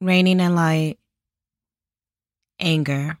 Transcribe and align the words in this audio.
Reigning 0.00 0.40
In 0.40 0.54
Light, 0.56 0.98
anger. 2.60 3.19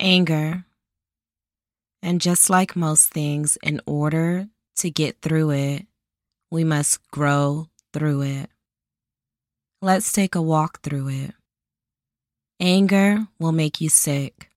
Anger. 0.00 0.64
And 2.02 2.20
just 2.20 2.48
like 2.48 2.74
most 2.74 3.12
things, 3.12 3.58
in 3.62 3.80
order 3.86 4.48
to 4.76 4.90
get 4.90 5.20
through 5.20 5.50
it, 5.50 5.86
we 6.50 6.64
must 6.64 7.06
grow 7.10 7.68
through 7.92 8.22
it. 8.22 8.50
Let's 9.82 10.12
take 10.12 10.34
a 10.34 10.42
walk 10.42 10.82
through 10.82 11.08
it. 11.08 11.34
Anger 12.58 13.28
will 13.38 13.52
make 13.52 13.80
you 13.80 13.88
sick. 13.88 14.50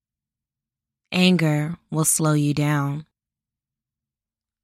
Anger 1.12 1.78
will 1.92 2.06
slow 2.06 2.34
you 2.34 2.54
down. 2.54 3.06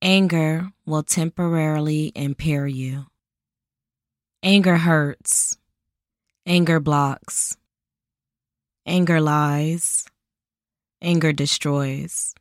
Anger 0.02 0.72
will 0.86 1.04
temporarily 1.04 2.12
impair 2.16 2.66
you. 2.66 3.06
Anger 4.42 4.78
hurts. 4.78 5.58
Anger 6.46 6.80
blocks. 6.80 7.58
Anger 8.86 9.22
lies. 9.22 10.06
Anger 11.02 11.32
destroys. 11.32 12.36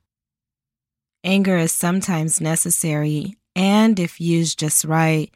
Anger 1.23 1.57
is 1.57 1.73
sometimes 1.73 2.41
necessary 2.41 3.37
and, 3.55 3.99
if 4.01 4.21
used 4.21 4.59
just 4.59 4.85
right, 4.85 5.33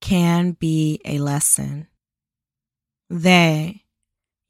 can 0.00 0.52
be 0.52 1.00
a 1.04 1.18
lesson. 1.18 1.88
They, 3.10 3.84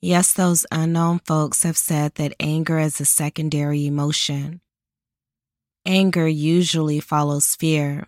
yes, 0.03 0.33
those 0.33 0.67
unknown 0.71 1.21
folks 1.21 1.63
have 1.63 1.79
said 1.79 2.15
that 2.17 2.35
anger 2.41 2.79
is 2.79 3.01
a 3.01 3.05
secondary 3.05 3.87
emotion. 3.87 4.61
Anger 5.87 6.27
usually 6.27 7.01
follows 7.01 7.55
fear. 7.55 8.07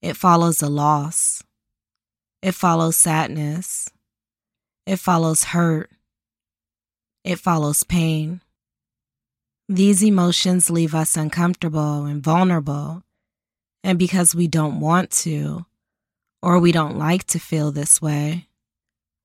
It 0.00 0.16
follows 0.16 0.62
a 0.62 0.68
loss. 0.68 1.42
It 2.42 2.52
follows 2.52 2.96
sadness. 2.96 3.88
It 4.86 4.96
follows 4.96 5.44
hurt. 5.44 5.90
It 7.24 7.38
follows 7.38 7.84
pain. 7.84 8.40
These 9.72 10.04
emotions 10.04 10.68
leave 10.68 10.94
us 10.94 11.16
uncomfortable 11.16 12.04
and 12.04 12.22
vulnerable. 12.22 13.04
And 13.82 13.98
because 13.98 14.34
we 14.34 14.46
don't 14.46 14.80
want 14.80 15.10
to, 15.22 15.64
or 16.42 16.58
we 16.58 16.72
don't 16.72 16.98
like 16.98 17.24
to 17.28 17.38
feel 17.38 17.72
this 17.72 18.02
way, 18.02 18.48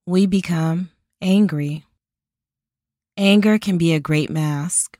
we 0.06 0.24
become 0.24 0.88
angry. 1.20 1.84
Anger 3.18 3.58
can 3.58 3.76
be 3.76 3.92
a 3.92 4.00
great 4.00 4.30
mask. 4.30 4.98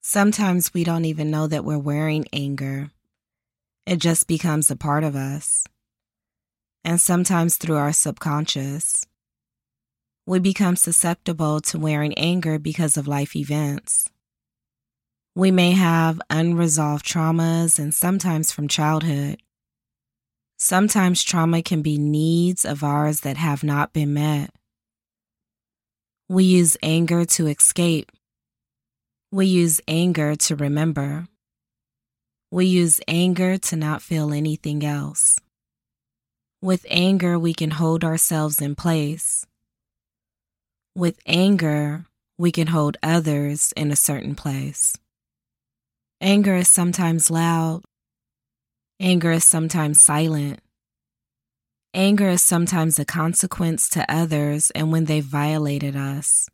Sometimes 0.00 0.74
we 0.74 0.82
don't 0.82 1.04
even 1.04 1.30
know 1.30 1.46
that 1.46 1.64
we're 1.64 1.78
wearing 1.78 2.26
anger. 2.32 2.90
It 3.86 4.00
just 4.00 4.26
becomes 4.26 4.68
a 4.68 4.74
part 4.74 5.04
of 5.04 5.14
us. 5.14 5.64
And 6.84 7.00
sometimes 7.00 7.56
through 7.56 7.76
our 7.76 7.92
subconscious 7.92 9.06
we 10.28 10.38
become 10.38 10.76
susceptible 10.76 11.58
to 11.58 11.78
wearing 11.78 12.12
anger 12.18 12.58
because 12.58 12.98
of 12.98 13.08
life 13.08 13.34
events. 13.34 14.10
We 15.34 15.50
may 15.50 15.72
have 15.72 16.20
unresolved 16.28 17.06
traumas 17.06 17.78
and 17.78 17.94
sometimes 17.94 18.52
from 18.52 18.68
childhood. 18.68 19.40
Sometimes 20.58 21.22
trauma 21.22 21.62
can 21.62 21.80
be 21.80 21.96
needs 21.96 22.66
of 22.66 22.84
ours 22.84 23.20
that 23.20 23.38
have 23.38 23.64
not 23.64 23.94
been 23.94 24.12
met. 24.12 24.50
We 26.28 26.44
use 26.44 26.76
anger 26.82 27.24
to 27.24 27.46
escape. 27.46 28.12
We 29.32 29.46
use 29.46 29.80
anger 29.88 30.36
to 30.36 30.56
remember. 30.56 31.26
We 32.50 32.66
use 32.66 33.00
anger 33.08 33.56
to 33.56 33.76
not 33.76 34.02
feel 34.02 34.34
anything 34.34 34.84
else. 34.84 35.38
With 36.60 36.84
anger, 36.90 37.38
we 37.38 37.54
can 37.54 37.70
hold 37.70 38.04
ourselves 38.04 38.60
in 38.60 38.74
place. 38.74 39.46
With 40.98 41.20
anger, 41.26 42.06
we 42.38 42.50
can 42.50 42.66
hold 42.66 42.96
others 43.04 43.72
in 43.76 43.92
a 43.92 43.94
certain 43.94 44.34
place. 44.34 44.98
Anger 46.20 46.56
is 46.56 46.68
sometimes 46.68 47.30
loud. 47.30 47.84
Anger 48.98 49.30
is 49.30 49.44
sometimes 49.44 50.02
silent. 50.02 50.58
Anger 51.94 52.30
is 52.30 52.42
sometimes 52.42 52.98
a 52.98 53.04
consequence 53.04 53.88
to 53.90 54.12
others 54.12 54.72
and 54.72 54.90
when 54.90 55.04
they 55.04 55.20
violated 55.20 55.94
us. 55.94 56.48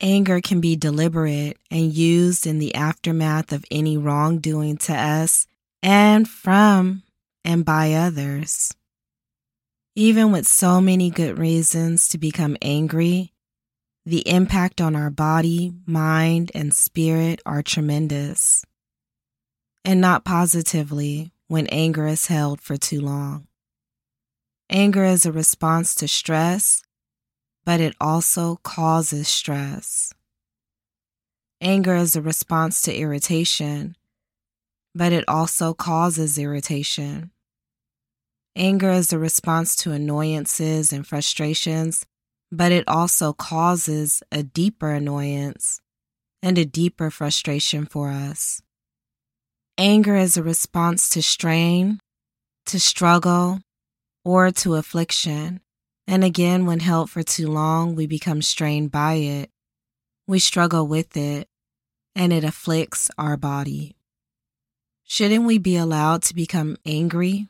Anger 0.00 0.40
can 0.40 0.60
be 0.60 0.74
deliberate 0.74 1.58
and 1.70 1.94
used 1.94 2.44
in 2.44 2.58
the 2.58 2.74
aftermath 2.74 3.52
of 3.52 3.64
any 3.70 3.96
wrongdoing 3.96 4.78
to 4.78 4.94
us 4.94 5.46
and 5.80 6.28
from 6.28 7.04
and 7.44 7.64
by 7.64 7.92
others. 7.92 8.74
Even 9.94 10.32
with 10.32 10.48
so 10.48 10.80
many 10.80 11.10
good 11.10 11.38
reasons 11.38 12.08
to 12.08 12.16
become 12.16 12.56
angry, 12.62 13.34
the 14.06 14.26
impact 14.26 14.80
on 14.80 14.96
our 14.96 15.10
body, 15.10 15.70
mind, 15.84 16.50
and 16.54 16.72
spirit 16.72 17.42
are 17.44 17.62
tremendous. 17.62 18.64
And 19.84 20.00
not 20.00 20.24
positively 20.24 21.34
when 21.48 21.66
anger 21.66 22.06
is 22.06 22.28
held 22.28 22.62
for 22.62 22.78
too 22.78 23.02
long. 23.02 23.48
Anger 24.70 25.04
is 25.04 25.26
a 25.26 25.32
response 25.32 25.94
to 25.96 26.08
stress, 26.08 26.82
but 27.66 27.78
it 27.78 27.94
also 28.00 28.60
causes 28.62 29.28
stress. 29.28 30.14
Anger 31.60 31.96
is 31.96 32.16
a 32.16 32.22
response 32.22 32.80
to 32.82 32.96
irritation, 32.96 33.94
but 34.94 35.12
it 35.12 35.28
also 35.28 35.74
causes 35.74 36.38
irritation. 36.38 37.30
Anger 38.54 38.90
is 38.90 39.12
a 39.12 39.18
response 39.18 39.74
to 39.76 39.92
annoyances 39.92 40.92
and 40.92 41.06
frustrations, 41.06 42.04
but 42.50 42.70
it 42.70 42.86
also 42.86 43.32
causes 43.32 44.22
a 44.30 44.42
deeper 44.42 44.90
annoyance 44.90 45.80
and 46.42 46.58
a 46.58 46.66
deeper 46.66 47.10
frustration 47.10 47.86
for 47.86 48.10
us. 48.10 48.60
Anger 49.78 50.16
is 50.16 50.36
a 50.36 50.42
response 50.42 51.08
to 51.10 51.22
strain, 51.22 51.98
to 52.66 52.78
struggle, 52.78 53.60
or 54.22 54.50
to 54.50 54.74
affliction. 54.74 55.60
And 56.06 56.22
again, 56.22 56.66
when 56.66 56.80
held 56.80 57.08
for 57.08 57.22
too 57.22 57.48
long, 57.48 57.94
we 57.94 58.06
become 58.06 58.42
strained 58.42 58.90
by 58.90 59.14
it. 59.14 59.50
We 60.26 60.38
struggle 60.38 60.86
with 60.86 61.16
it, 61.16 61.48
and 62.14 62.34
it 62.34 62.44
afflicts 62.44 63.10
our 63.16 63.38
body. 63.38 63.96
Shouldn't 65.04 65.46
we 65.46 65.56
be 65.56 65.76
allowed 65.76 66.22
to 66.24 66.34
become 66.34 66.76
angry 66.84 67.48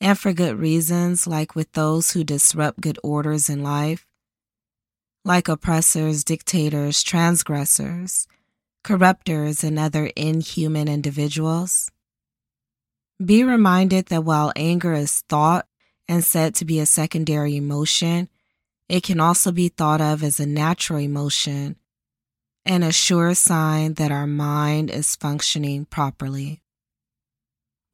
and 0.00 0.18
for 0.18 0.32
good 0.32 0.58
reasons, 0.58 1.26
like 1.26 1.54
with 1.54 1.72
those 1.72 2.12
who 2.12 2.24
disrupt 2.24 2.80
good 2.80 2.98
orders 3.02 3.48
in 3.48 3.62
life, 3.62 4.06
like 5.24 5.48
oppressors, 5.48 6.24
dictators, 6.24 7.02
transgressors, 7.02 8.26
corruptors, 8.84 9.64
and 9.64 9.78
other 9.78 10.06
inhuman 10.16 10.88
individuals. 10.88 11.90
Be 13.22 13.42
reminded 13.42 14.06
that 14.06 14.24
while 14.24 14.52
anger 14.54 14.94
is 14.94 15.22
thought 15.28 15.66
and 16.08 16.22
said 16.22 16.54
to 16.54 16.64
be 16.64 16.78
a 16.78 16.86
secondary 16.86 17.56
emotion, 17.56 18.28
it 18.88 19.02
can 19.02 19.20
also 19.20 19.52
be 19.52 19.68
thought 19.68 20.00
of 20.00 20.22
as 20.22 20.40
a 20.40 20.46
natural 20.46 21.00
emotion 21.00 21.76
and 22.64 22.84
a 22.84 22.92
sure 22.92 23.34
sign 23.34 23.94
that 23.94 24.12
our 24.12 24.26
mind 24.26 24.90
is 24.90 25.16
functioning 25.16 25.84
properly. 25.84 26.62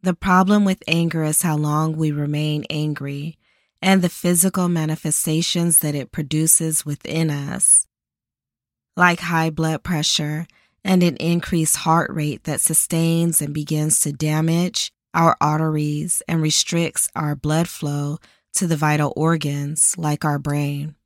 The 0.05 0.13
problem 0.13 0.67
with 0.67 0.83
anger 0.87 1.25
is 1.25 1.41
how 1.41 1.57
long 1.57 1.97
we 1.97 2.13
remain 2.13 2.67
angry 2.69 3.39
and 3.81 4.03
the 4.03 4.11
physical 4.11 4.69
manifestations 4.69 5.79
that 5.79 5.95
it 5.95 6.13
produces 6.13 6.85
within 6.85 7.31
us, 7.31 7.87
like 8.99 9.21
high 9.21 9.49
blood 9.49 9.83
pressure 9.83 10.47
and 10.85 11.03
an 11.03 11.17
increased 11.17 11.77
heart 11.77 12.11
rate 12.13 12.45
that 12.45 12.61
sustains 12.61 13.41
and 13.41 13.55
begins 13.55 13.99
to 14.01 14.13
damage 14.13 14.93
our 15.15 15.39
arteries 15.41 16.21
and 16.29 16.43
restricts 16.43 17.09
our 17.17 17.35
blood 17.35 17.67
flow 17.67 18.19
to 18.53 18.67
the 18.67 18.77
vital 18.77 19.11
organs 19.17 19.97
like 19.97 20.23
our 20.23 20.39
brain. 20.39 20.97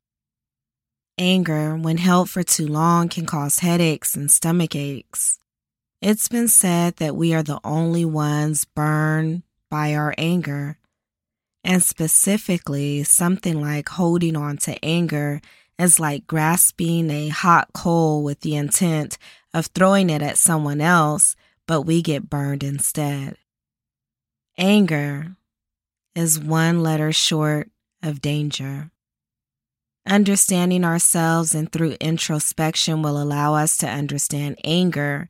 Anger, 1.17 1.77
when 1.77 1.99
held 1.99 2.29
for 2.29 2.43
too 2.43 2.67
long, 2.67 3.07
can 3.07 3.25
cause 3.25 3.59
headaches 3.59 4.13
and 4.13 4.29
stomach 4.29 4.75
aches. 4.75 5.38
It's 6.01 6.29
been 6.29 6.47
said 6.47 6.95
that 6.97 7.15
we 7.15 7.33
are 7.33 7.43
the 7.43 7.59
only 7.63 8.05
ones 8.05 8.63
burned 8.63 9.43
by 9.69 9.93
our 9.95 10.15
anger, 10.17 10.77
And 11.63 11.83
specifically, 11.83 13.03
something 13.03 13.59
like 13.61 13.89
holding 13.89 14.35
on 14.35 14.57
to 14.59 14.83
anger 14.83 15.41
is 15.77 15.99
like 15.99 16.25
grasping 16.27 17.09
a 17.09 17.29
hot 17.29 17.69
coal 17.73 18.23
with 18.23 18.41
the 18.41 18.55
intent 18.55 19.17
of 19.53 19.67
throwing 19.67 20.09
it 20.09 20.21
at 20.21 20.37
someone 20.37 20.81
else, 20.81 21.35
but 21.67 21.81
we 21.81 22.01
get 22.01 22.29
burned 22.29 22.63
instead. 22.63 23.37
Anger 24.57 25.35
is 26.15 26.39
one 26.39 26.81
letter 26.81 27.11
short 27.11 27.69
of 28.01 28.21
danger. 28.21 28.91
Understanding 30.07 30.83
ourselves 30.85 31.53
and 31.53 31.71
through 31.71 31.97
introspection 31.99 33.01
will 33.01 33.21
allow 33.21 33.53
us 33.53 33.77
to 33.77 33.87
understand 33.87 34.59
anger 34.63 35.27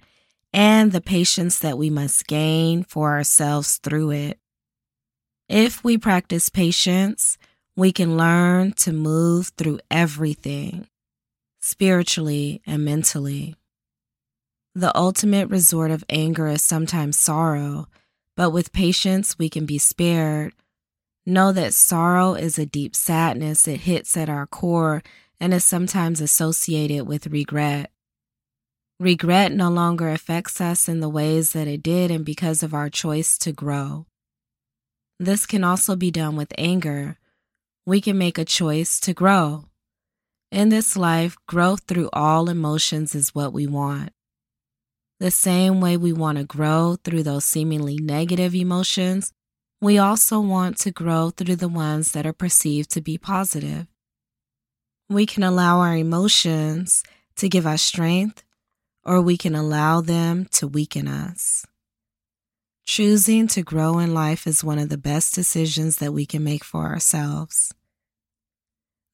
and 0.54 0.92
the 0.92 1.01
patience 1.01 1.60
that 1.60 1.78
we 1.78 1.90
must 1.90 2.28
gain 2.28 2.84
for 2.84 3.12
ourselves 3.12 3.78
through 3.78 4.12
it. 4.12 4.40
If 5.48 5.84
we 5.84 5.98
practice 5.98 6.50
patience, 6.50 7.38
we 7.75 7.92
can 7.92 8.18
learn 8.18 8.74
to 8.74 8.92
move 8.92 9.51
through 9.57 9.80
everything, 9.90 10.88
spiritually 11.60 12.62
and 12.66 12.84
mentally. 12.84 13.56
The 14.75 14.96
ultimate 14.96 15.50
resort 15.50 15.92
of 15.92 16.04
anger 16.10 16.48
is 16.48 16.62
sometimes 16.62 17.18
sorrow, 17.18 17.88
but 18.36 18.51
with 18.51 18.74
patience, 18.74 19.38
we 19.38 19.50
can 19.50 19.66
be 19.66 19.78
spared. 19.78 20.54
Know 21.25 21.51
that 21.51 21.74
sorrow 21.74 22.34
is 22.34 22.57
a 22.57 22.66
deep 22.66 22.96
sadness, 22.96 23.68
it 23.68 23.81
hits 23.81 24.16
at 24.16 24.30
our 24.30 24.48
core 24.48 25.04
and 25.40 25.54
is 25.54 25.66
sometimes 25.66 26.22
associated 26.22 27.07
with 27.07 27.28
regret. 27.28 27.92
Regret 29.00 29.54
no 29.54 29.69
longer 29.69 30.10
affects 30.10 30.60
us 30.60 30.90
in 30.90 31.00
the 31.00 31.07
ways 31.07 31.54
that 31.54 31.69
it 31.69 31.81
did, 31.81 32.12
and 32.12 32.25
because 32.25 32.63
of 32.63 32.74
our 32.74 32.90
choice 32.90 33.38
to 33.38 33.54
grow. 33.54 34.06
This 35.18 35.46
can 35.46 35.63
also 35.63 35.96
be 35.96 36.12
done 36.12 36.36
with 36.36 36.51
anger. 36.57 37.18
We 37.86 38.01
can 38.01 38.18
make 38.18 38.38
a 38.38 38.44
choice 38.44 39.00
to 39.01 39.13
grow. 39.13 39.66
In 40.51 40.68
this 40.68 40.98
life, 40.98 41.38
growth 41.48 41.84
through 41.88 42.10
all 42.12 42.50
emotions 42.50 43.16
is 43.16 43.34
what 43.34 43.54
we 43.54 43.68
want. 43.68 44.12
The 45.22 45.31
same 45.31 45.80
way 45.80 45.96
we 45.96 46.12
want 46.12 46.38
to 46.38 46.44
grow 46.44 46.98
through 47.01 47.24
those 47.24 47.46
seemingly 47.46 47.98
negative 48.01 48.54
emotions, 48.54 49.31
we 49.81 49.98
also 49.98 50.42
want 50.42 50.78
to 50.80 50.92
grow 50.92 51.30
through 51.30 51.56
the 51.56 51.69
ones 51.69 52.12
that 52.12 52.25
are 52.25 52.34
perceived 52.34 52.92
to 52.92 53.01
be 53.01 53.18
positive. 53.18 53.88
We 55.07 55.25
can 55.25 55.44
allow 55.44 55.80
our 55.80 55.96
emotions 55.96 57.01
to 57.38 57.48
give 57.48 57.66
us 57.66 57.81
strength 57.81 58.44
or 59.10 59.20
we 59.20 59.36
can 59.36 59.56
allow 59.56 60.02
them 60.02 60.46
to 60.52 60.68
weaken 60.68 61.08
us. 61.08 61.66
Choosing 62.86 63.48
to 63.48 63.64
grow 63.64 63.98
in 63.98 64.14
life 64.14 64.46
is 64.46 64.64
one 64.64 64.78
of 64.78 64.90
the 64.90 65.00
best 65.00 65.34
decisions 65.34 65.98
that 65.98 66.14
we 66.14 66.28
can 66.28 66.44
make 66.44 66.64
for 66.64 66.86
ourselves. 66.86 67.74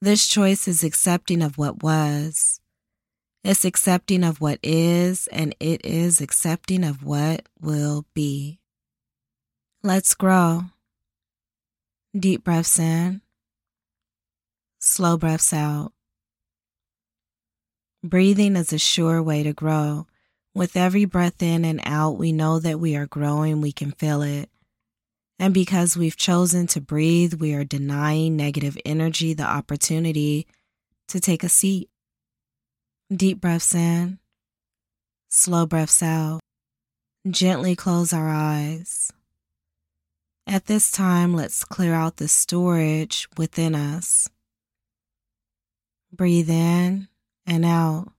This 0.02 0.28
choice 0.28 0.68
is 0.68 0.84
accepting 0.84 1.42
of 1.42 1.58
what 1.58 1.82
was. 1.82 2.60
It's 3.46 3.64
accepting 3.64 4.26
of 4.26 4.42
what 4.42 4.60
is, 4.62 5.28
and 5.28 5.56
it 5.62 5.86
is 5.86 6.20
accepting 6.20 6.84
of 6.84 7.02
what 7.02 7.48
will 7.62 8.06
be. 8.14 8.60
Let's 9.82 10.14
grow. 10.14 10.64
Deep 12.14 12.44
breaths 12.44 12.80
in, 12.80 13.22
slow 14.78 15.16
breaths 15.16 15.54
out. 15.54 15.95
Breathing 18.06 18.56
is 18.56 18.72
a 18.72 18.78
sure 18.78 19.24
way 19.24 19.42
to 19.42 19.52
grow. 19.52 20.06
With 20.54 20.78
every 20.78 21.06
breath 21.06 21.42
in 21.42 21.66
and 21.66 21.81
out, 21.86 22.19
we 22.19 22.31
know 22.31 22.60
that 22.60 22.80
we 22.80 22.96
are 22.96 23.07
growing, 23.07 23.62
we 23.62 23.72
can 23.72 23.94
feel 23.94 24.22
it. 24.22 24.48
And 25.40 25.56
because 25.56 25.98
we've 25.98 26.16
chosen 26.16 26.68
to 26.68 26.80
breathe, 26.80 27.34
we 27.34 27.56
are 27.56 27.63
denying 27.63 28.36
negative 28.36 28.78
energy 28.86 29.34
the 29.34 29.44
opportunity 29.44 30.46
to 31.07 31.19
take 31.19 31.44
a 31.44 31.50
seat. 31.50 31.90
Deep 33.12 33.42
breaths 33.42 33.74
in, 33.74 34.19
slow 35.30 35.66
breaths 35.66 36.04
out. 36.04 36.42
Gently 37.28 37.75
close 37.75 38.13
our 38.13 38.30
eyes. 38.30 39.12
At 40.46 40.68
this 40.68 40.92
time, 40.92 41.34
let's 41.34 41.66
clear 41.66 41.96
out 41.96 42.18
the 42.18 42.28
storage 42.28 43.28
within 43.36 43.74
us. 43.74 44.30
Breathe 46.12 46.51
in 46.51 47.08
and 47.46 47.66
out. 47.66 48.12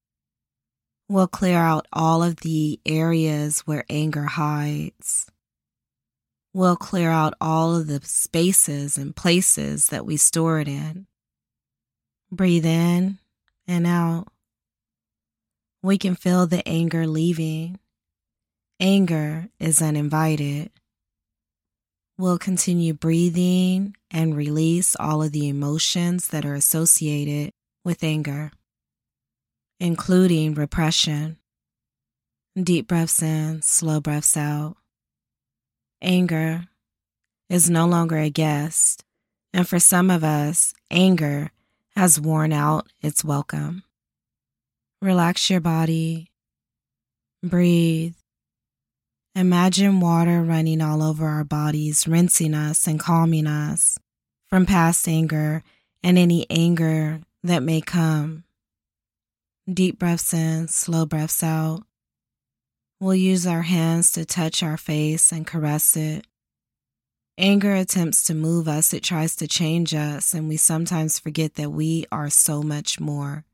We'll 1.09 1.29
clear 1.29 1.59
out 1.59 1.87
all 1.93 2.23
of 2.23 2.37
the 2.37 2.81
areas 2.85 3.61
where 3.61 3.85
anger 3.89 4.25
hides. 4.25 5.31
We'll 6.53 6.77
clear 6.77 7.11
out 7.11 7.35
all 7.41 7.77
of 7.77 7.87
the 7.87 8.01
spaces 8.03 8.97
and 8.99 9.15
places 9.15 9.89
that 9.89 10.07
we 10.07 10.17
store 10.17 10.59
it 10.59 10.69
in. 10.69 11.07
Breathe 12.33 12.67
in 12.67 13.19
and 13.69 13.87
out. 13.87 14.29
We 15.83 15.99
can 15.99 16.17
feel 16.17 16.47
the 16.47 16.67
anger 16.67 17.07
leaving. 17.07 17.79
Anger 18.81 19.49
is 19.61 19.81
uninvited. 19.81 20.71
We'll 22.19 22.39
continue 22.39 22.95
breathing 22.95 23.95
and 24.11 24.35
release 24.35 24.97
all 24.99 25.23
of 25.23 25.33
the 25.33 25.49
emotions 25.49 26.29
that 26.29 26.45
are 26.45 26.55
associated 26.55 27.53
with 27.85 28.03
anger 28.03 28.51
including 29.81 30.55
repression. 30.55 31.39
Deep 32.61 32.89
breaths 32.89 33.23
in, 33.23 33.63
slow 33.63 34.01
breaths 34.01 34.37
out. 34.37 34.77
Anger 36.01 36.65
is 37.49 37.69
no 37.69 37.87
longer 37.87 38.17
a 38.17 38.31
guest, 38.31 39.05
and 39.53 39.69
for 39.69 39.79
some 39.79 40.11
of 40.11 40.25
us, 40.25 40.75
anger 40.91 41.51
has 41.95 42.21
worn 42.21 42.53
out 42.53 42.89
its 43.03 43.25
welcome. 43.25 43.83
Relax 45.03 45.51
your 45.51 45.61
body. 45.61 46.31
Breathe. 47.43 48.15
Imagine 49.35 50.01
water 50.01 50.43
running 50.43 50.81
all 50.81 51.03
over 51.03 51.27
our 51.27 51.45
bodies, 51.45 52.09
rinsing 52.09 52.55
us 52.55 52.87
and 52.87 52.99
calming 52.99 53.47
us 53.47 53.99
from 54.49 54.65
past 54.65 55.07
anger 55.07 55.63
and 56.03 56.17
any 56.17 56.47
anger 56.49 57.21
that 57.43 57.63
may 57.63 57.83
come. 57.83 58.45
Deep 59.73 59.99
breaths 59.99 60.33
in, 60.33 60.69
slow 60.69 61.05
breaths 61.05 61.43
out. 61.43 61.83
We'll 63.01 63.17
use 63.17 63.49
our 63.49 63.63
hands 63.63 64.13
to 64.13 64.25
touch 64.25 64.63
our 64.63 64.77
face 64.77 65.33
and 65.33 65.45
caress 65.45 65.97
it. 65.97 66.25
Anger 67.37 67.75
attempts 67.75 68.23
to 68.25 68.35
move 68.35 68.69
us, 68.69 68.95
it 68.95 69.03
tries 69.03 69.35
to 69.37 69.49
change 69.49 69.93
us, 69.93 70.33
and 70.33 70.49
we 70.49 70.57
sometimes 70.57 71.19
forget 71.19 71.55
that 71.55 71.71
we 71.71 72.07
are 72.13 72.31
so 72.31 72.63
much 72.63 73.01
more. 73.01 73.45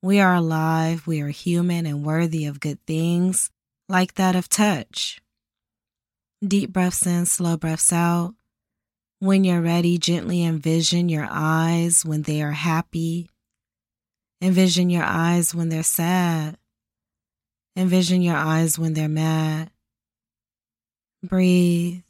We 0.00 0.20
are 0.20 0.36
alive, 0.36 1.08
we 1.08 1.20
are 1.22 1.28
human, 1.28 1.86
and 1.86 2.06
worthy 2.06 2.46
of 2.46 2.60
good 2.60 2.78
things 2.86 3.50
like 3.88 4.14
that 4.14 4.36
of 4.36 4.48
touch. 4.48 5.20
Deep 6.46 6.72
breaths 6.72 7.04
in, 7.04 7.26
slow 7.26 7.56
breaths 7.56 7.92
out. 7.92 8.34
When 9.18 9.42
you're 9.42 9.60
ready, 9.60 9.98
gently 9.98 10.44
envision 10.44 11.08
your 11.08 11.26
eyes 11.28 12.04
when 12.04 12.22
they 12.22 12.42
are 12.42 12.52
happy 12.52 13.28
Envision 14.40 14.90
your 14.90 15.04
eyes 15.04 15.54
when 15.54 15.68
they're 15.68 15.82
sad. 15.82 16.58
Envision 17.76 18.22
your 18.22 18.36
eyes 18.36 18.78
when 18.78 18.94
they're 18.94 19.08
mad. 19.08 19.70
Breathe. 21.22 22.02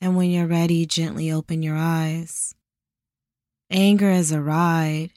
And 0.00 0.16
when 0.16 0.30
you're 0.30 0.46
ready, 0.46 0.86
gently 0.86 1.30
open 1.30 1.62
your 1.62 1.76
eyes. 1.76 2.54
Anger 3.70 4.10
is 4.10 4.32
a 4.32 4.40
ride. 4.40 5.10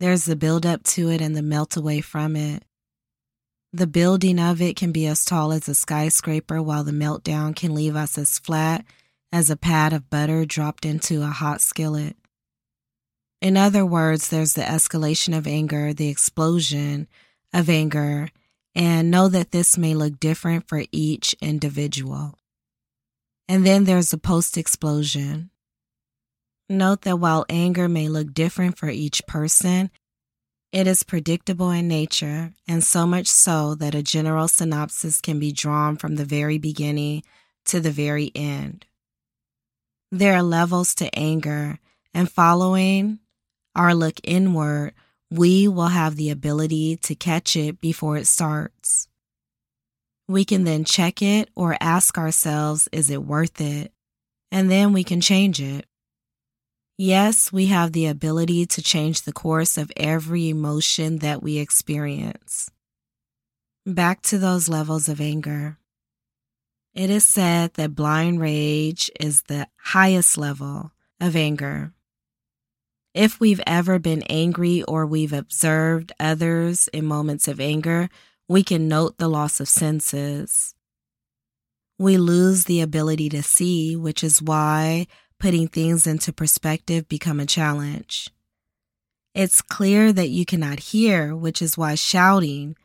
There's 0.00 0.24
the 0.24 0.36
build 0.36 0.66
up 0.66 0.82
to 0.84 1.10
it 1.10 1.20
and 1.20 1.36
the 1.36 1.42
melt 1.42 1.76
away 1.76 2.00
from 2.00 2.34
it. 2.34 2.64
The 3.72 3.86
building 3.86 4.38
of 4.38 4.62
it 4.62 4.76
can 4.76 4.92
be 4.92 5.06
as 5.06 5.24
tall 5.24 5.52
as 5.52 5.68
a 5.68 5.74
skyscraper, 5.74 6.62
while 6.62 6.84
the 6.84 6.92
meltdown 6.92 7.54
can 7.54 7.74
leave 7.74 7.96
us 7.96 8.16
as 8.16 8.38
flat 8.38 8.84
as 9.32 9.50
a 9.50 9.56
pad 9.56 9.92
of 9.92 10.08
butter 10.08 10.44
dropped 10.44 10.84
into 10.84 11.22
a 11.22 11.26
hot 11.26 11.60
skillet. 11.60 12.16
In 13.44 13.58
other 13.58 13.84
words, 13.84 14.28
there's 14.30 14.54
the 14.54 14.62
escalation 14.62 15.36
of 15.36 15.46
anger, 15.46 15.92
the 15.92 16.08
explosion 16.08 17.06
of 17.52 17.68
anger, 17.68 18.30
and 18.74 19.10
know 19.10 19.28
that 19.28 19.50
this 19.50 19.76
may 19.76 19.92
look 19.92 20.18
different 20.18 20.66
for 20.66 20.82
each 20.90 21.36
individual. 21.42 22.38
And 23.46 23.66
then 23.66 23.84
there's 23.84 24.12
the 24.12 24.16
post 24.16 24.56
explosion. 24.56 25.50
Note 26.70 27.02
that 27.02 27.18
while 27.18 27.44
anger 27.50 27.86
may 27.86 28.08
look 28.08 28.32
different 28.32 28.78
for 28.78 28.88
each 28.88 29.26
person, 29.26 29.90
it 30.72 30.86
is 30.86 31.02
predictable 31.02 31.70
in 31.70 31.86
nature, 31.86 32.54
and 32.66 32.82
so 32.82 33.06
much 33.06 33.26
so 33.26 33.74
that 33.74 33.94
a 33.94 34.02
general 34.02 34.48
synopsis 34.48 35.20
can 35.20 35.38
be 35.38 35.52
drawn 35.52 35.98
from 35.98 36.16
the 36.16 36.24
very 36.24 36.56
beginning 36.56 37.22
to 37.66 37.78
the 37.78 37.90
very 37.90 38.32
end. 38.34 38.86
There 40.10 40.34
are 40.34 40.42
levels 40.42 40.94
to 40.94 41.14
anger, 41.14 41.78
and 42.14 42.32
following 42.32 43.18
our 43.74 43.94
look 43.94 44.20
inward, 44.22 44.94
we 45.30 45.68
will 45.68 45.88
have 45.88 46.16
the 46.16 46.30
ability 46.30 46.96
to 46.98 47.14
catch 47.14 47.56
it 47.56 47.80
before 47.80 48.16
it 48.16 48.26
starts. 48.26 49.08
We 50.28 50.44
can 50.44 50.64
then 50.64 50.84
check 50.84 51.20
it 51.20 51.50
or 51.54 51.76
ask 51.80 52.16
ourselves, 52.16 52.88
is 52.92 53.10
it 53.10 53.24
worth 53.24 53.60
it? 53.60 53.94
and 54.54 54.70
then 54.70 54.92
we 54.92 55.02
can 55.02 55.20
change 55.20 55.60
it. 55.60 55.84
Yes, 56.96 57.52
we 57.52 57.66
have 57.66 57.90
the 57.90 58.06
ability 58.06 58.66
to 58.66 58.82
change 58.82 59.22
the 59.22 59.32
course 59.32 59.76
of 59.76 59.90
every 59.96 60.48
emotion 60.48 61.18
that 61.18 61.42
we 61.42 61.58
experience. 61.58 62.70
Back 63.84 64.22
to 64.22 64.38
those 64.38 64.68
levels 64.68 65.08
of 65.08 65.20
anger. 65.20 65.78
It 66.94 67.10
is 67.10 67.24
said 67.24 67.74
that 67.74 67.96
blind 67.96 68.40
rage 68.40 69.10
is 69.18 69.42
the 69.42 69.66
highest 69.76 70.38
level 70.38 70.92
of 71.20 71.34
anger. 71.34 71.92
If 73.14 73.38
we've 73.38 73.60
ever 73.64 74.00
been 74.00 74.22
angry 74.24 74.82
or 74.82 75.06
we've 75.06 75.32
observed 75.32 76.10
others 76.18 76.88
in 76.88 77.06
moments 77.06 77.46
of 77.46 77.60
anger, 77.60 78.08
we 78.48 78.64
can 78.64 78.88
note 78.88 79.18
the 79.18 79.28
loss 79.28 79.60
of 79.60 79.68
senses. 79.68 80.74
We 81.96 82.18
lose 82.18 82.64
the 82.64 82.80
ability 82.80 83.28
to 83.28 83.42
see, 83.42 83.94
which 83.94 84.24
is 84.24 84.42
why 84.42 85.06
putting 85.38 85.68
things 85.68 86.08
into 86.08 86.32
perspective 86.32 87.08
become 87.08 87.38
a 87.38 87.46
challenge. 87.46 88.30
It's 89.32 89.62
clear 89.62 90.12
that 90.12 90.30
you 90.30 90.44
cannot 90.44 90.80
hear, 90.80 91.36
which 91.36 91.62
is 91.62 91.78
why 91.78 91.94
shouting 91.94 92.76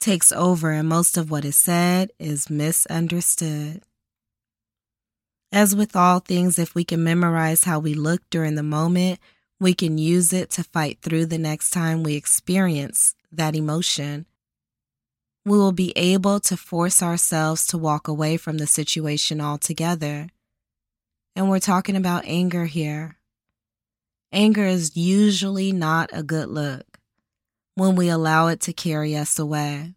takes 0.00 0.32
over 0.32 0.70
and 0.70 0.88
most 0.88 1.18
of 1.18 1.30
what 1.30 1.44
is 1.44 1.56
said 1.56 2.12
is 2.18 2.48
misunderstood. 2.48 3.82
As 5.52 5.76
with 5.76 5.94
all 5.94 6.20
things, 6.20 6.58
if 6.58 6.74
we 6.74 6.84
can 6.84 7.04
memorize 7.04 7.64
how 7.64 7.78
we 7.78 7.92
look 7.92 8.22
during 8.30 8.54
the 8.54 8.62
moment, 8.62 9.20
we 9.58 9.74
can 9.74 9.98
use 9.98 10.32
it 10.32 10.50
to 10.50 10.64
fight 10.64 10.98
through 11.00 11.26
the 11.26 11.38
next 11.38 11.70
time 11.70 12.02
we 12.02 12.14
experience 12.14 13.14
that 13.32 13.54
emotion. 13.54 14.26
We 15.44 15.56
will 15.56 15.72
be 15.72 15.92
able 15.96 16.40
to 16.40 16.56
force 16.56 17.02
ourselves 17.02 17.66
to 17.68 17.78
walk 17.78 18.08
away 18.08 18.36
from 18.36 18.58
the 18.58 18.66
situation 18.66 19.40
altogether. 19.40 20.28
And 21.34 21.48
we're 21.48 21.60
talking 21.60 21.96
about 21.96 22.24
anger 22.26 22.66
here. 22.66 23.16
Anger 24.32 24.64
is 24.64 24.96
usually 24.96 25.72
not 25.72 26.10
a 26.12 26.22
good 26.22 26.48
look 26.48 26.98
when 27.74 27.94
we 27.94 28.08
allow 28.08 28.48
it 28.48 28.60
to 28.62 28.72
carry 28.72 29.16
us 29.16 29.38
away. 29.38 29.94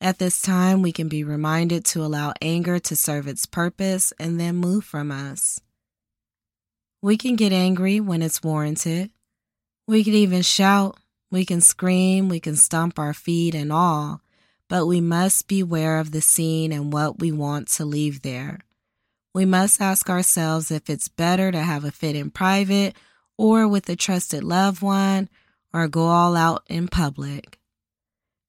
At 0.00 0.18
this 0.18 0.40
time, 0.40 0.80
we 0.80 0.92
can 0.92 1.08
be 1.08 1.24
reminded 1.24 1.84
to 1.86 2.04
allow 2.04 2.32
anger 2.40 2.78
to 2.78 2.94
serve 2.94 3.26
its 3.26 3.46
purpose 3.46 4.12
and 4.20 4.38
then 4.38 4.56
move 4.56 4.84
from 4.84 5.10
us. 5.10 5.60
We 7.00 7.16
can 7.16 7.36
get 7.36 7.52
angry 7.52 8.00
when 8.00 8.22
it's 8.22 8.42
warranted. 8.42 9.10
We 9.86 10.02
can 10.02 10.14
even 10.14 10.42
shout, 10.42 10.98
we 11.30 11.44
can 11.44 11.60
scream, 11.60 12.28
we 12.28 12.40
can 12.40 12.56
stomp 12.56 12.98
our 12.98 13.14
feet 13.14 13.54
and 13.54 13.72
all, 13.72 14.20
but 14.68 14.86
we 14.86 15.00
must 15.00 15.46
beware 15.46 15.98
of 15.98 16.10
the 16.10 16.20
scene 16.20 16.72
and 16.72 16.92
what 16.92 17.20
we 17.20 17.30
want 17.30 17.68
to 17.68 17.84
leave 17.84 18.22
there. 18.22 18.60
We 19.32 19.44
must 19.44 19.80
ask 19.80 20.10
ourselves 20.10 20.70
if 20.70 20.90
it's 20.90 21.06
better 21.06 21.52
to 21.52 21.60
have 21.60 21.84
a 21.84 21.92
fit 21.92 22.16
in 22.16 22.30
private 22.30 22.96
or 23.36 23.68
with 23.68 23.88
a 23.88 23.94
trusted 23.94 24.42
loved 24.42 24.82
one 24.82 25.28
or 25.72 25.86
go 25.86 26.06
all 26.06 26.36
out 26.36 26.64
in 26.66 26.88
public. 26.88 27.60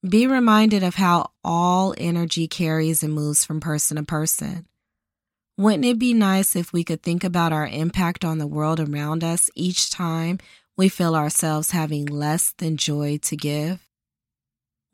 Be 0.07 0.25
reminded 0.25 0.81
of 0.81 0.95
how 0.95 1.31
all 1.43 1.93
energy 1.97 2.47
carries 2.47 3.03
and 3.03 3.13
moves 3.13 3.45
from 3.45 3.59
person 3.59 3.97
to 3.97 4.03
person. 4.03 4.65
Wouldn't 5.59 5.83
it 5.83 5.99
be 5.99 6.13
nice 6.13 6.55
if 6.55 6.71
we 6.71 6.85
could 6.85 7.03
think 7.03 7.21
about 7.21 7.51
our 7.51 7.67
impact 7.67 8.23
on 8.23 8.37
the 8.37 8.47
world 8.47 8.79
around 8.79 9.25
us 9.25 9.49
each 9.55 9.89
time 9.89 10.39
we 10.77 10.87
feel 10.87 11.15
ourselves 11.15 11.71
having 11.71 12.05
less 12.05 12.53
than 12.59 12.77
joy 12.77 13.17
to 13.23 13.35
give? 13.35 13.85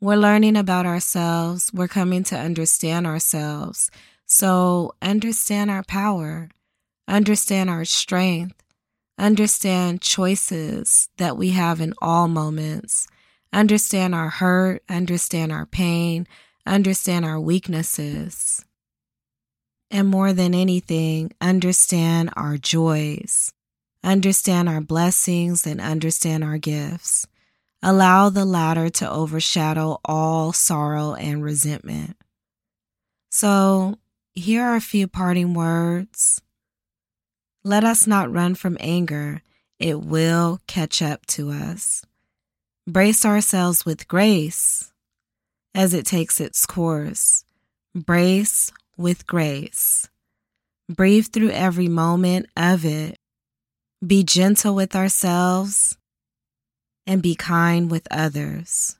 We're 0.00 0.16
learning 0.16 0.56
about 0.56 0.84
ourselves, 0.84 1.70
we're 1.72 1.86
coming 1.86 2.24
to 2.24 2.36
understand 2.36 3.06
ourselves, 3.06 3.92
so 4.26 4.96
understand 5.00 5.70
our 5.70 5.84
power, 5.84 6.48
understand 7.06 7.70
our 7.70 7.84
strength, 7.84 8.60
understand 9.16 10.02
choices 10.02 11.08
that 11.16 11.36
we 11.36 11.50
have 11.50 11.80
in 11.80 11.94
all 12.02 12.26
moments, 12.26 13.06
understand 13.52 14.16
our 14.16 14.30
hurt, 14.30 14.82
understand 14.88 15.52
our 15.52 15.66
pain, 15.66 16.26
understand 16.66 17.24
our 17.24 17.38
weaknesses. 17.38 18.64
And 19.90 20.08
more 20.08 20.32
than 20.32 20.54
anything, 20.54 21.32
understand 21.40 22.30
our 22.36 22.56
joys, 22.56 23.52
understand 24.02 24.68
our 24.68 24.80
blessings, 24.80 25.66
and 25.66 25.80
understand 25.80 26.42
our 26.42 26.58
gifts. 26.58 27.26
Allow 27.82 28.30
the 28.30 28.44
latter 28.44 28.88
to 28.88 29.10
overshadow 29.10 30.00
all 30.04 30.52
sorrow 30.52 31.14
and 31.14 31.42
resentment. 31.42 32.16
So, 33.30 33.98
here 34.34 34.64
are 34.64 34.76
a 34.76 34.80
few 34.80 35.06
parting 35.06 35.54
words. 35.54 36.40
Let 37.62 37.84
us 37.84 38.06
not 38.06 38.32
run 38.32 38.54
from 38.54 38.76
anger, 38.80 39.42
it 39.78 40.00
will 40.00 40.60
catch 40.66 41.02
up 41.02 41.26
to 41.26 41.50
us. 41.50 42.04
Brace 42.86 43.24
ourselves 43.24 43.84
with 43.84 44.08
grace 44.08 44.92
as 45.74 45.92
it 45.92 46.06
takes 46.06 46.40
its 46.40 46.64
course. 46.64 47.44
Brace 47.94 48.72
with 48.96 49.26
grace. 49.26 50.08
Breathe 50.88 51.26
through 51.26 51.50
every 51.50 51.88
moment 51.88 52.46
of 52.56 52.84
it. 52.84 53.16
Be 54.06 54.22
gentle 54.22 54.74
with 54.74 54.94
ourselves 54.94 55.96
and 57.06 57.22
be 57.22 57.34
kind 57.34 57.90
with 57.90 58.06
others 58.10 58.96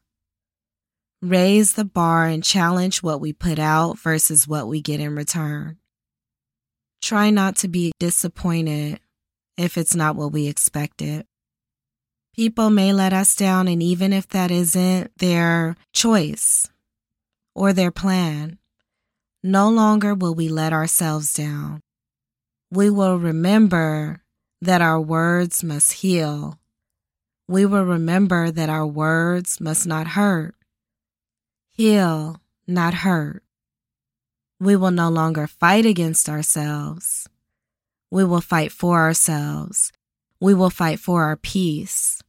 raise 1.23 1.75
the 1.75 1.85
bar 1.85 2.27
and 2.27 2.43
challenge 2.43 3.03
what 3.03 3.21
we 3.21 3.33
put 3.33 3.59
out 3.59 3.99
versus 3.99 4.47
what 4.47 4.69
we 4.69 4.81
get 4.81 5.01
in 5.01 5.15
return. 5.15 5.79
Try 7.03 7.31
not 7.31 7.57
to 7.57 7.69
be 7.69 7.93
disappointed 7.99 9.01
if 9.57 9.79
it's 9.79 9.95
not 9.95 10.17
what 10.17 10.33
we 10.33 10.47
expected. 10.47 11.27
People 12.35 12.69
may 12.69 12.93
let 12.93 13.13
us 13.13 13.35
down, 13.35 13.67
and 13.67 13.83
even 13.83 14.13
if 14.13 14.29
that 14.29 14.51
isn't 14.51 15.11
their 15.19 15.77
choice 15.95 16.69
or 17.55 17.73
their 17.73 17.91
plan, 17.91 18.59
no 19.47 19.71
longer 19.71 20.15
will 20.15 20.35
we 20.35 20.49
let 20.49 20.73
ourselves 20.73 21.33
down. 21.33 21.81
We 22.71 22.91
will 22.91 23.19
remember 23.19 24.23
that 24.61 24.83
our 24.83 25.01
words 25.01 25.63
must 25.63 25.93
heal. 25.93 26.59
We 27.49 27.65
will 27.65 27.85
remember 27.85 28.51
that 28.51 28.69
our 28.69 28.87
words 28.87 29.61
must 29.61 29.87
not 29.87 30.09
hurt 30.09 30.57
heal, 31.77 32.41
not 32.67 32.95
hurt. 32.95 33.43
We 34.59 34.77
will 34.77 34.91
no 34.91 35.11
longer 35.11 35.47
fight 35.47 35.85
against 35.85 36.29
ourselves. 36.29 37.29
We 38.11 38.25
will 38.25 38.41
fight 38.41 38.73
for 38.73 38.99
ourselves. 38.99 39.93
We 40.41 40.55
will 40.55 40.71
fight 40.71 40.99
for 40.99 41.25
our 41.25 41.37
peace, 41.37 42.23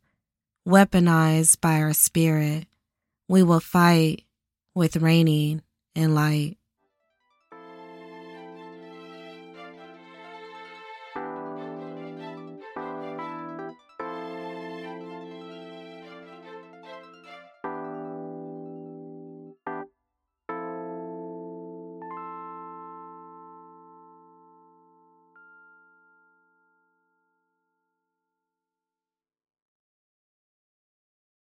weaponized 0.68 1.62
by 1.62 1.80
our 1.80 1.94
spirit. 1.94 2.68
We 3.30 3.42
will 3.42 3.62
fight 3.62 4.24
with 4.76 4.98
Reigning 4.98 5.62
and 5.96 6.14
light. 6.14 6.58